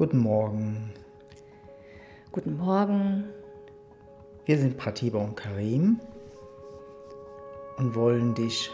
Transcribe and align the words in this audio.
Guten 0.00 0.20
Morgen. 0.20 0.94
Guten 2.32 2.56
Morgen. 2.56 3.24
Wir 4.46 4.56
sind 4.56 4.78
Pratiba 4.78 5.18
und 5.18 5.36
Karim 5.36 6.00
und 7.76 7.94
wollen 7.94 8.34
dich 8.34 8.70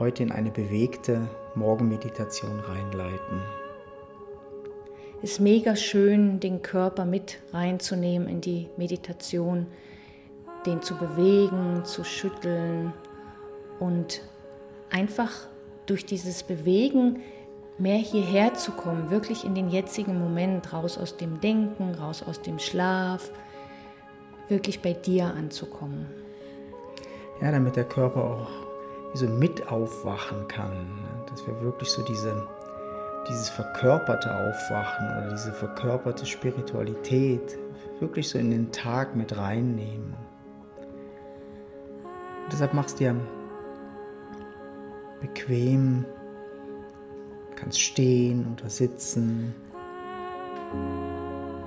heute 0.00 0.24
in 0.24 0.32
eine 0.32 0.50
bewegte 0.50 1.28
Morgenmeditation 1.54 2.58
reinleiten. 2.58 3.40
Ist 5.22 5.38
mega 5.38 5.76
schön, 5.76 6.40
den 6.40 6.60
Körper 6.60 7.04
mit 7.04 7.38
reinzunehmen 7.52 8.26
in 8.26 8.40
die 8.40 8.68
Meditation, 8.76 9.68
den 10.66 10.82
zu 10.82 10.96
bewegen, 10.96 11.84
zu 11.84 12.02
schütteln 12.02 12.92
und 13.78 14.22
einfach 14.90 15.46
durch 15.86 16.04
dieses 16.04 16.42
Bewegen 16.42 17.22
mehr 17.78 17.98
hierher 17.98 18.54
zu 18.54 18.72
kommen, 18.72 19.10
wirklich 19.10 19.44
in 19.44 19.54
den 19.54 19.70
jetzigen 19.70 20.18
Moment, 20.18 20.72
raus 20.72 20.98
aus 20.98 21.16
dem 21.16 21.40
Denken, 21.40 21.94
raus 21.94 22.24
aus 22.26 22.42
dem 22.42 22.58
Schlaf, 22.58 23.30
wirklich 24.48 24.82
bei 24.82 24.92
dir 24.92 25.26
anzukommen. 25.26 26.06
Ja, 27.40 27.52
damit 27.52 27.76
der 27.76 27.84
Körper 27.84 28.24
auch 28.24 28.48
so 29.14 29.26
mit 29.26 29.68
aufwachen 29.70 30.48
kann, 30.48 30.72
ne? 30.72 31.24
dass 31.30 31.46
wir 31.46 31.60
wirklich 31.60 31.88
so 31.88 32.02
diese, 32.02 32.46
dieses 33.28 33.48
verkörperte 33.48 34.28
Aufwachen 34.34 35.06
oder 35.18 35.30
diese 35.30 35.52
verkörperte 35.52 36.26
Spiritualität 36.26 37.56
wirklich 38.00 38.28
so 38.28 38.38
in 38.38 38.50
den 38.50 38.72
Tag 38.72 39.16
mit 39.16 39.36
reinnehmen. 39.36 40.14
Und 42.44 42.52
deshalb 42.52 42.74
machst 42.74 43.00
du 43.00 43.04
dir 43.04 43.16
bequem, 45.20 46.04
kannst 47.58 47.80
stehen 47.80 48.46
oder 48.52 48.70
sitzen, 48.70 49.52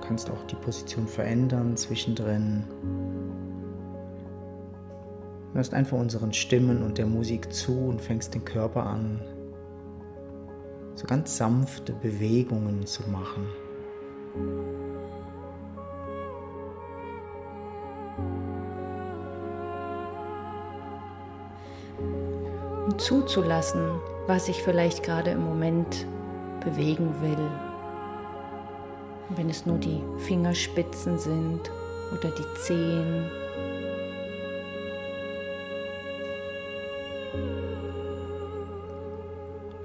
kannst 0.02 0.30
auch 0.30 0.44
die 0.48 0.56
Position 0.56 1.06
verändern 1.06 1.76
zwischendrin. 1.76 2.64
Hörst 5.54 5.74
einfach 5.74 5.98
unseren 5.98 6.32
Stimmen 6.32 6.82
und 6.82 6.98
der 6.98 7.06
Musik 7.06 7.52
zu 7.52 7.78
und 7.78 8.02
fängst 8.02 8.34
den 8.34 8.46
Körper 8.46 8.86
an, 8.86 9.20
so 10.96 11.06
ganz 11.08 11.36
sanfte 11.36 11.92
Bewegungen 11.92 12.86
zu 12.86 13.04
machen. 13.10 13.48
Und 22.86 23.02
zuzulassen, 23.02 24.00
was 24.32 24.48
ich 24.48 24.64
vielleicht 24.64 25.04
gerade 25.04 25.32
im 25.32 25.44
Moment 25.44 26.08
bewegen 26.64 27.14
will. 27.20 27.52
Wenn 29.36 29.50
es 29.50 29.66
nur 29.66 29.78
die 29.78 30.02
Fingerspitzen 30.20 31.20
sind 31.20 31.70
oder 32.14 32.32
die 32.32 32.62
Zehen 32.62 33.30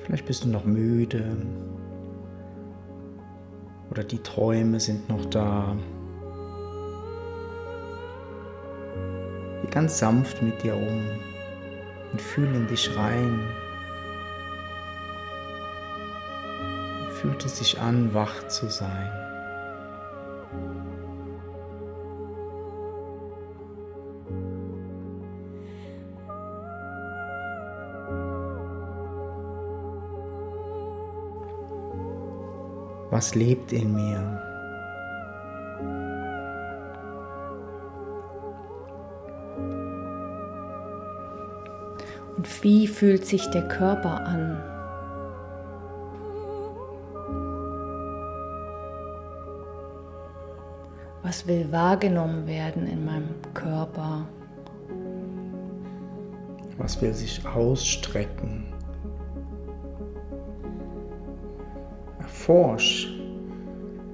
Vielleicht 0.05 0.27
bist 0.27 0.44
du 0.44 0.48
noch 0.48 0.64
müde 0.64 1.36
oder 3.91 4.05
die 4.05 4.22
Träume 4.22 4.78
sind 4.78 5.08
noch 5.08 5.24
da. 5.24 5.77
Geh 9.62 9.70
ganz 9.72 9.98
sanft 9.98 10.41
mit 10.41 10.62
dir 10.62 10.77
um 10.77 11.02
und 12.12 12.22
fühl 12.22 12.55
in 12.55 12.69
dich 12.69 12.97
rein. 12.97 13.41
Fühlt 17.20 17.47
es 17.47 17.59
sich 17.59 17.81
an, 17.81 18.12
wach 18.12 18.47
zu 18.48 18.69
sein. 18.69 19.11
Was 33.11 33.35
lebt 33.35 33.73
in 33.73 33.95
mir? 33.95 34.42
Und 42.36 42.63
wie 42.63 42.86
fühlt 42.86 43.24
sich 43.24 43.48
der 43.48 43.67
Körper 43.69 44.20
an? 44.27 44.76
Was 51.27 51.45
will 51.48 51.67
wahrgenommen 51.73 52.47
werden 52.47 52.87
in 52.87 53.05
meinem 53.05 53.35
Körper? 53.53 54.29
Was 56.79 57.03
will 57.03 57.13
sich 57.13 57.45
ausstrecken? 57.45 58.73
Erforsch, 62.20 63.13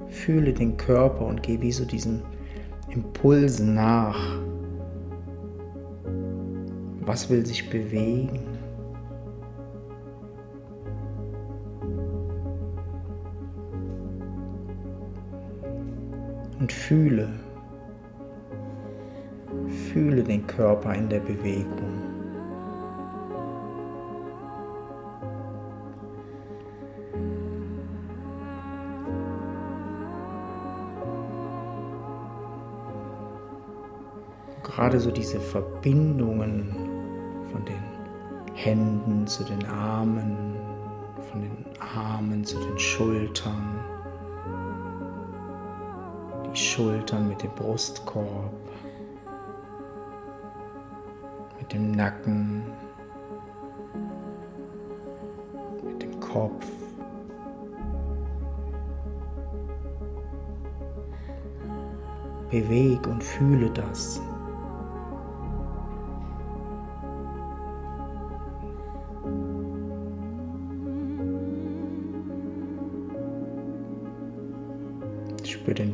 fühle 0.08 0.54
den 0.54 0.78
Körper 0.78 1.26
und 1.26 1.42
geh 1.42 1.60
wie 1.60 1.70
so 1.70 1.84
diesen 1.84 2.22
Impulsen 2.88 3.74
nach. 3.74 4.38
Was 7.02 7.28
will 7.28 7.44
sich 7.44 7.68
bewegen? 7.68 8.51
Fühle, 16.92 17.26
fühle 19.90 20.22
den 20.22 20.46
Körper 20.46 20.94
in 20.94 21.08
der 21.08 21.20
Bewegung. 21.20 22.02
gerade 34.62 34.98
so 34.98 35.10
diese 35.10 35.38
Verbindungen 35.38 36.74
von 37.52 37.62
den 37.66 38.54
Händen 38.54 39.26
zu 39.26 39.44
den 39.44 39.66
Armen, 39.66 40.56
von 41.30 41.42
den 41.42 41.64
Armen 41.78 42.42
zu 42.42 42.58
den 42.58 42.78
Schultern, 42.78 43.81
Schultern 46.72 47.28
mit 47.28 47.42
dem 47.42 47.50
Brustkorb, 47.50 48.50
mit 51.58 51.70
dem 51.70 51.90
Nacken, 51.90 52.62
mit 55.84 56.02
dem 56.02 56.18
Kopf. 56.18 56.66
Beweg 62.50 63.06
und 63.06 63.22
fühle 63.22 63.68
das. 63.68 64.22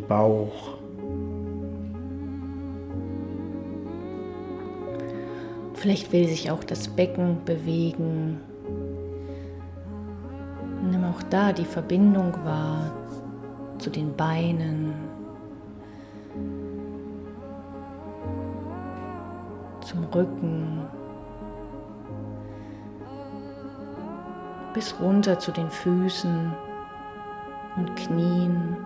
Bauch. 0.09 0.79
Vielleicht 5.75 6.13
will 6.13 6.27
sich 6.27 6.51
auch 6.51 6.65
das 6.65 6.89
Becken 6.89 7.45
bewegen. 7.45 8.41
Nimm 10.91 11.05
auch 11.05 11.23
da 11.31 11.53
die 11.53 11.65
Verbindung 11.65 12.33
wahr 12.45 12.91
zu 13.79 13.91
den 13.91 14.17
Beinen, 14.17 14.93
zum 19.81 20.05
Rücken, 20.13 20.81
bis 24.75 24.99
runter 25.01 25.39
zu 25.39 25.53
den 25.53 25.71
Füßen 25.71 26.53
und 27.77 27.95
Knien. 27.97 28.77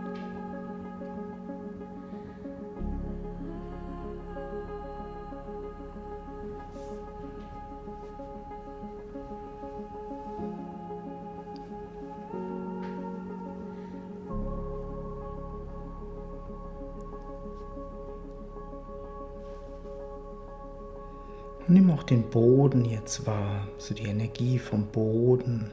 Auch 22.02 22.06
den 22.06 22.28
Boden 22.31 22.84
jetzt 22.84 23.26
wahr, 23.26 23.69
so 23.78 23.94
die 23.94 24.06
Energie 24.06 24.58
vom 24.58 24.87
Boden. 24.87 25.70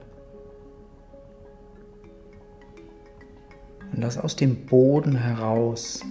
Und 3.92 4.02
lass 4.02 4.18
aus 4.18 4.36
dem 4.36 4.68
Boden 4.68 5.16
heraus 5.16 6.02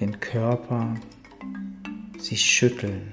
den 0.00 0.18
Körper 0.18 0.94
sich 2.18 2.44
schütteln. 2.44 3.12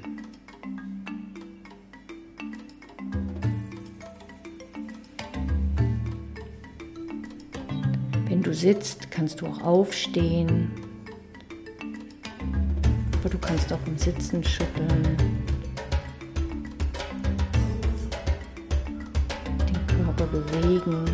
Wenn 8.27 8.41
du 8.41 8.51
sitzt, 8.51 9.11
kannst 9.11 9.41
du 9.41 9.45
auch 9.45 9.61
aufstehen. 9.61 10.84
Aber 13.25 13.31
du 13.31 13.39
kannst 13.39 13.73
auch 13.73 13.79
im 13.87 13.97
Sitzen 13.97 14.43
schütteln. 14.43 15.17
Den 19.67 19.87
Körper 19.87 20.27
bewegen. 20.27 21.05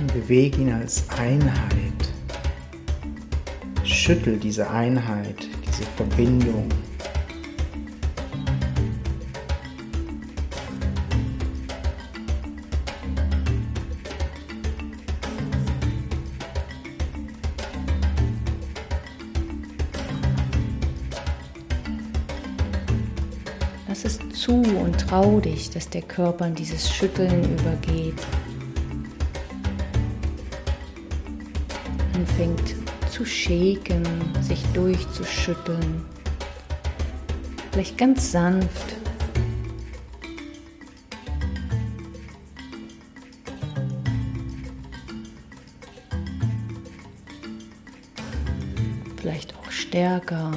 Und 0.00 0.14
bewege 0.14 0.62
ihn 0.62 0.72
als 0.72 1.04
Einheit. 1.10 1.92
Schüttel 3.84 4.38
diese 4.38 4.70
Einheit, 4.70 5.46
diese 5.66 5.82
Verbindung. 5.98 6.70
Trau 25.10 25.40
dich, 25.40 25.70
dass 25.70 25.90
der 25.90 26.02
Körper 26.02 26.46
in 26.46 26.54
dieses 26.54 26.88
Schütteln 26.88 27.42
übergeht. 27.58 28.14
Anfängt 32.14 32.76
zu 33.10 33.24
shaken, 33.24 34.04
sich 34.40 34.62
durchzuschütteln. 34.72 36.04
Vielleicht 37.72 37.98
ganz 37.98 38.30
sanft. 38.30 38.94
Vielleicht 49.16 49.56
auch 49.56 49.70
stärker. 49.72 50.52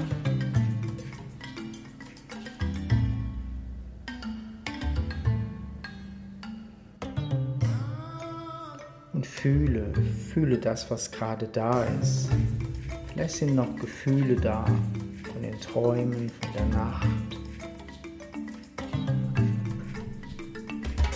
Fühle, 9.44 9.92
fühle 10.34 10.58
das, 10.58 10.90
was 10.90 11.12
gerade 11.12 11.50
da 11.52 11.84
ist. 12.02 12.30
Vielleicht 13.12 13.36
sind 13.36 13.56
noch 13.56 13.76
Gefühle 13.76 14.38
da 14.38 14.64
von 15.34 15.42
den 15.42 15.60
Träumen, 15.60 16.32
von 16.40 16.54
der 16.54 16.66
Nacht. 16.68 17.08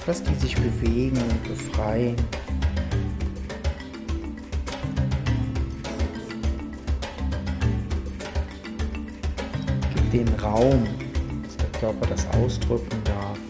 Lass 0.06 0.21
die 0.24 0.35
sich 0.35 0.56
bewegen 0.57 1.18
und 1.18 1.44
befreien. 1.45 2.18
Gib 9.95 10.12
den 10.12 10.27
Raum, 10.39 10.85
dass 11.45 11.56
der 11.56 11.79
Körper 11.79 12.07
das 12.07 12.27
ausdrücken 12.35 13.01
darf. 13.06 13.47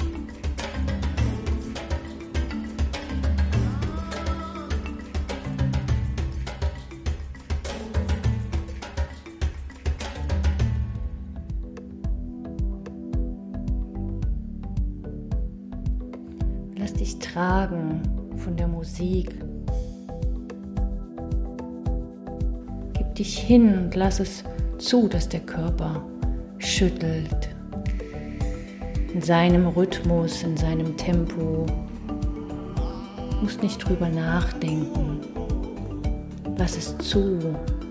Hin 23.47 23.77
und 23.77 23.95
lass 23.95 24.19
es 24.19 24.43
zu, 24.77 25.07
dass 25.07 25.29
der 25.29 25.39
Körper 25.39 26.03
schüttelt. 26.57 27.55
In 29.13 29.21
seinem 29.21 29.67
Rhythmus, 29.67 30.43
in 30.43 30.57
seinem 30.57 30.97
Tempo. 30.97 31.65
Du 33.29 33.37
musst 33.41 33.63
nicht 33.63 33.77
drüber 33.77 34.09
nachdenken. 34.09 35.21
Lass 36.57 36.75
es 36.75 36.97
zu 36.97 37.39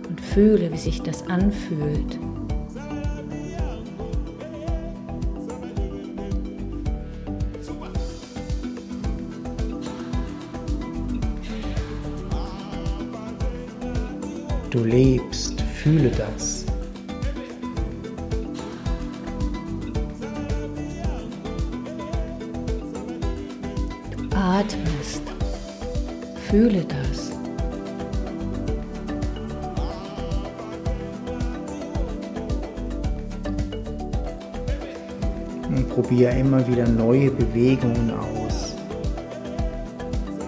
und 0.07 0.21
fühle, 0.21 0.71
wie 0.71 0.77
sich 0.77 1.01
das 1.01 1.27
anfühlt. 1.27 2.19
Du 14.77 14.85
lebst, 14.85 15.59
fühle 15.83 16.11
das. 16.11 16.67
Du 24.11 24.37
atmest, 24.37 25.23
fühle 26.51 26.85
das. 26.85 27.31
Und 35.69 35.89
probiere 35.89 36.33
immer 36.39 36.69
wieder 36.69 36.87
neue 36.87 37.31
Bewegungen 37.31 38.11
aus. 38.11 38.75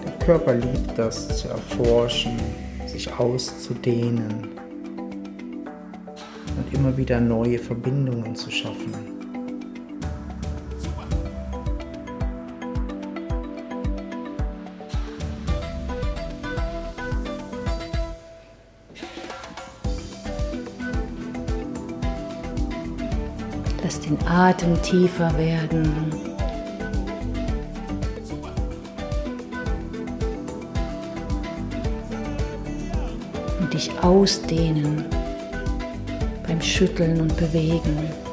Der 0.05 0.11
Körper 0.23 0.53
liebt 0.53 0.95
das 0.95 1.27
zu 1.35 1.47
erforschen, 1.47 2.37
sich 2.99 3.13
auszudehnen 3.13 4.49
und 6.57 6.73
immer 6.73 6.97
wieder 6.97 7.21
neue 7.21 7.57
Verbindungen 7.57 8.35
zu 8.35 8.51
schaffen. 8.51 8.93
Lass 23.81 24.01
den 24.01 24.17
Atem 24.27 24.81
tiefer 24.81 25.37
werden. 25.37 26.28
Dich 33.69 33.91
ausdehnen 34.01 35.05
beim 36.47 36.61
Schütteln 36.61 37.21
und 37.21 37.35
Bewegen. 37.37 38.28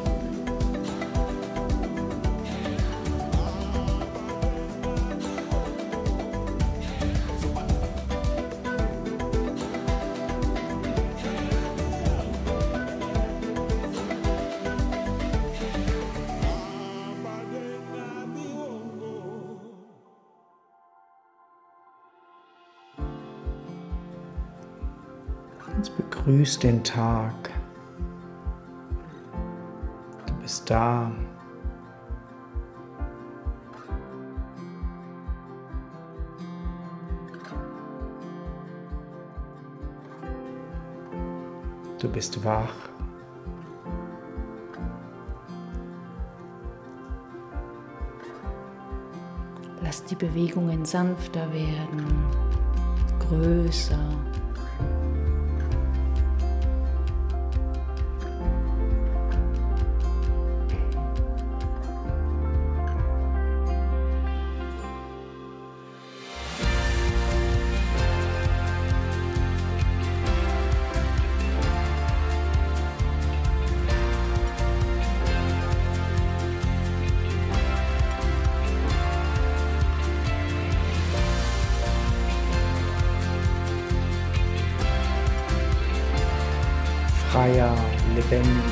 Jetzt 26.36 26.58
begrüß 26.58 26.58
den 26.58 26.84
Tag. 26.84 27.50
Du 30.26 30.34
bist 30.42 30.70
da. 30.70 31.10
Du 41.98 42.08
bist 42.12 42.44
wach. 42.44 42.74
Lass 49.82 50.04
die 50.04 50.14
Bewegungen 50.14 50.84
sanfter 50.84 51.50
werden, 51.50 52.06
größer. 53.20 54.25
Lebendiger. 88.30 88.62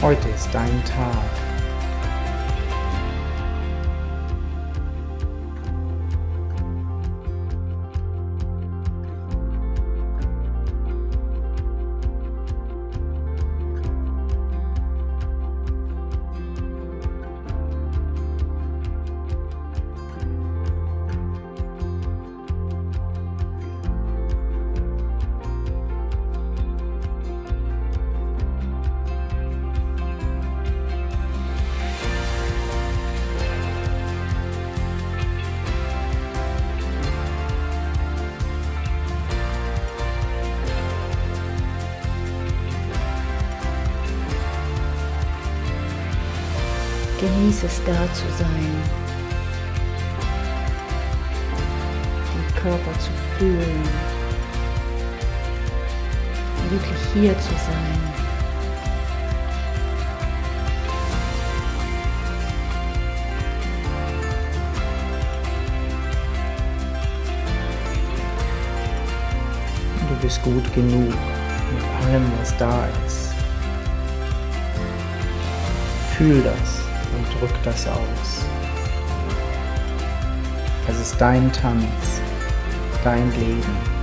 Heute 0.00 0.28
ist 0.28 0.50
dein 0.52 0.84
Tag. 0.84 1.43
Genieße 47.54 47.66
es 47.66 47.84
da 47.84 48.12
zu 48.12 48.24
sein, 48.36 48.82
den 52.34 52.54
Körper 52.60 52.98
zu 52.98 53.10
fühlen, 53.38 53.82
wirklich 56.68 56.98
hier 57.12 57.38
zu 57.38 57.50
sein. 57.50 58.00
Du 70.08 70.14
bist 70.26 70.42
gut 70.42 70.74
genug 70.74 71.14
mit 71.72 72.08
allem, 72.08 72.32
was 72.40 72.56
da 72.56 72.88
ist. 73.06 73.32
Fühl 76.16 76.42
das 76.42 76.83
drück 77.38 77.62
das 77.62 77.86
aus. 77.86 78.44
Es 80.88 81.00
ist 81.00 81.20
dein 81.20 81.50
Tanz, 81.52 82.20
dein 83.02 83.30
Leben. 83.32 83.93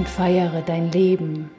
Und 0.00 0.08
feiere 0.08 0.62
dein 0.62 0.90
Leben. 0.90 1.50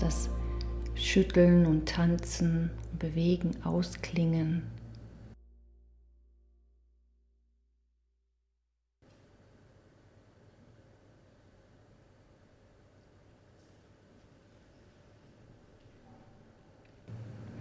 Lass 0.00 0.28
das 0.28 0.30
Schütteln 0.94 1.66
und 1.66 1.88
Tanzen 1.88 2.70
und 2.92 2.98
Bewegen 2.98 3.62
ausklingen. 3.64 4.62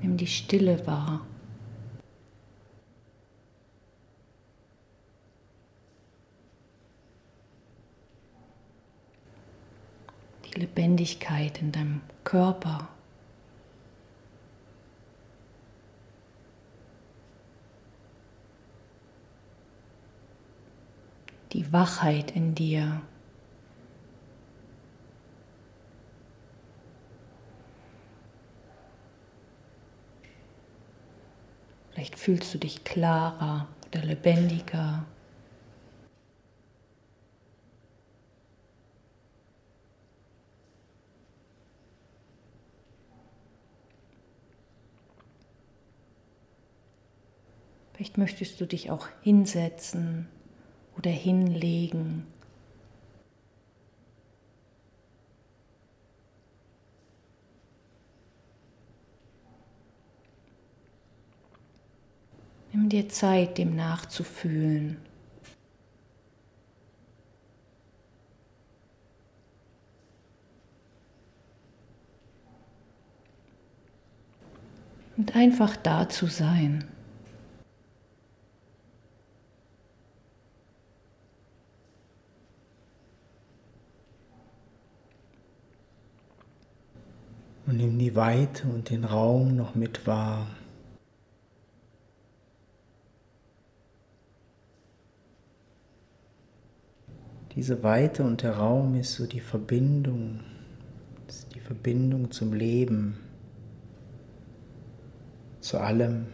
Nimm 0.01 0.17
die 0.17 0.27
Stille 0.27 0.85
wahr. 0.85 1.25
Die 10.45 10.59
Lebendigkeit 10.59 11.61
in 11.61 11.71
deinem 11.71 12.01
Körper. 12.23 12.87
Die 21.51 21.71
Wachheit 21.71 22.31
in 22.31 22.55
dir. 22.55 23.01
Vielleicht 31.91 32.17
fühlst 32.17 32.53
du 32.53 32.57
dich 32.57 32.83
klarer 32.83 33.67
oder 33.87 34.03
lebendiger. 34.03 35.05
Vielleicht 47.93 48.17
möchtest 48.17 48.59
du 48.59 48.65
dich 48.65 48.89
auch 48.89 49.07
hinsetzen 49.21 50.27
oder 50.97 51.11
hinlegen. 51.11 52.25
Nimm 62.71 62.89
dir 62.89 63.07
Zeit, 63.07 63.59
dem 63.59 63.75
nachzufühlen. 63.75 64.97
Und 75.15 75.35
einfach 75.35 75.75
da 75.77 76.09
zu 76.09 76.25
sein. 76.25 76.85
Und 87.65 87.77
nimm 87.77 87.97
Weite 88.15 88.67
und 88.67 88.89
den 88.89 89.03
Raum 89.03 89.55
noch 89.55 89.75
mit 89.75 90.05
wahr. 90.07 90.47
Diese 97.55 97.83
Weite 97.83 98.23
und 98.23 98.41
der 98.41 98.57
Raum 98.57 98.95
ist 98.95 99.13
so 99.13 99.27
die 99.27 99.39
Verbindung, 99.39 100.39
ist 101.27 101.53
die 101.53 101.59
Verbindung 101.59 102.31
zum 102.31 102.53
Leben, 102.53 103.19
zu 105.59 105.79
allem. 105.79 106.27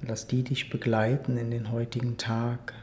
Lass 0.00 0.26
die 0.26 0.42
dich 0.42 0.70
begleiten 0.70 1.36
in 1.36 1.50
den 1.50 1.70
heutigen 1.70 2.16
Tag. 2.16 2.74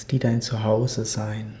Lass 0.00 0.06
die 0.06 0.18
dein 0.18 0.40
Zuhause 0.40 1.04
sein. 1.04 1.58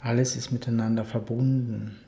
Alles 0.00 0.36
ist 0.36 0.52
miteinander 0.52 1.04
verbunden. 1.04 1.98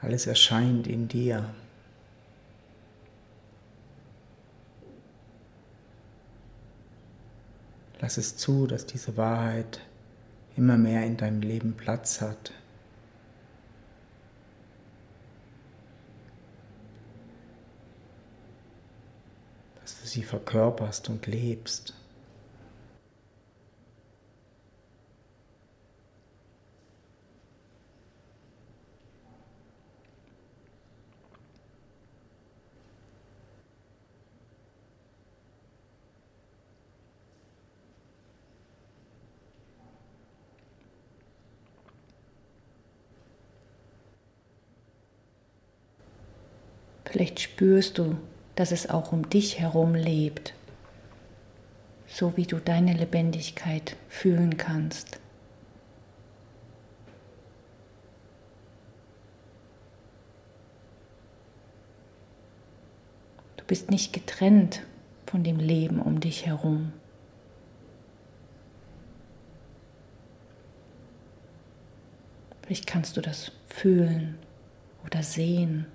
Alles 0.00 0.26
erscheint 0.26 0.88
in 0.88 1.06
dir. 1.06 1.54
Lass 8.04 8.18
es 8.18 8.36
zu, 8.36 8.66
dass 8.66 8.84
diese 8.84 9.16
Wahrheit 9.16 9.80
immer 10.58 10.76
mehr 10.76 11.06
in 11.06 11.16
deinem 11.16 11.40
Leben 11.40 11.72
Platz 11.72 12.20
hat. 12.20 12.52
Dass 19.80 20.02
du 20.02 20.06
sie 20.06 20.22
verkörperst 20.22 21.08
und 21.08 21.26
lebst. 21.26 21.94
Vielleicht 47.14 47.33
spürst 47.44 47.98
du, 47.98 48.16
dass 48.56 48.72
es 48.72 48.88
auch 48.88 49.12
um 49.12 49.28
dich 49.28 49.60
herum 49.60 49.94
lebt, 49.94 50.54
so 52.06 52.36
wie 52.36 52.46
du 52.46 52.58
deine 52.58 52.94
Lebendigkeit 52.94 53.96
fühlen 54.08 54.56
kannst. 54.56 55.20
Du 63.56 63.64
bist 63.66 63.90
nicht 63.90 64.12
getrennt 64.12 64.82
von 65.26 65.44
dem 65.44 65.58
Leben 65.58 66.00
um 66.00 66.20
dich 66.20 66.46
herum. 66.46 66.92
Vielleicht 72.62 72.86
kannst 72.86 73.16
du 73.16 73.20
das 73.20 73.52
fühlen 73.66 74.38
oder 75.04 75.22
sehen. 75.22 75.86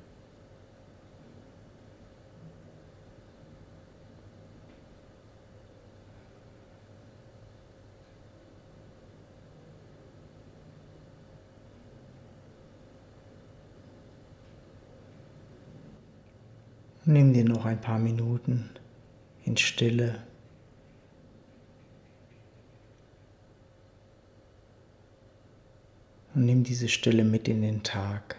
Nimm 17.11 17.33
dir 17.33 17.43
noch 17.43 17.65
ein 17.65 17.81
paar 17.81 17.97
Minuten 17.97 18.69
in 19.43 19.57
Stille. 19.57 20.21
Und 26.35 26.45
nimm 26.45 26.63
diese 26.63 26.87
Stille 26.87 27.23
mit 27.23 27.47
in 27.47 27.63
den 27.63 27.81
Tag. 27.81 28.35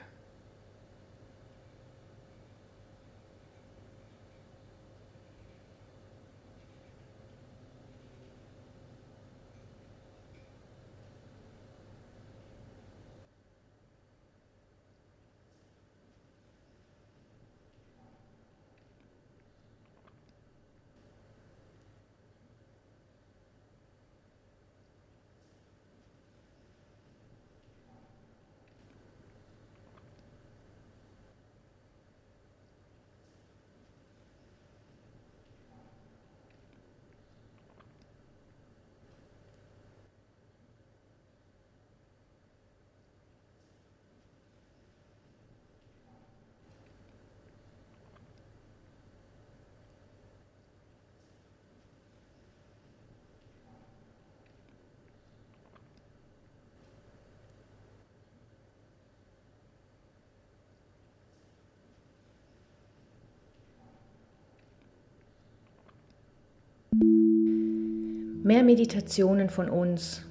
Mehr 68.43 68.63
Meditationen 68.63 69.51
von 69.51 69.69
uns, 69.69 70.23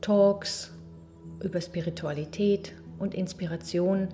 Talks 0.00 0.72
über 1.44 1.60
Spiritualität 1.60 2.72
und 2.98 3.14
Inspiration 3.14 4.08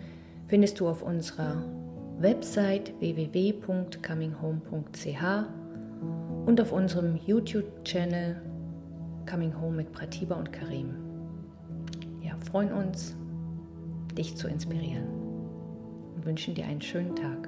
findest 0.48 0.80
du 0.80 0.88
auf 0.88 1.02
unserer 1.02 1.64
Website 2.18 2.92
www.cominghome.ch 2.98 5.22
und 6.46 6.60
auf 6.60 6.72
unserem 6.72 7.16
YouTube-Channel 7.26 8.42
Coming 9.30 9.60
Home 9.60 9.76
mit 9.76 9.92
Pratiba 9.92 10.34
und 10.34 10.52
Karim. 10.52 10.96
Ja, 12.20 12.36
freuen 12.50 12.72
uns, 12.72 13.14
dich 14.16 14.34
zu 14.34 14.48
inspirieren 14.48 15.06
und 16.16 16.26
wünschen 16.26 16.56
dir 16.56 16.66
einen 16.66 16.82
schönen 16.82 17.14
Tag. 17.14 17.47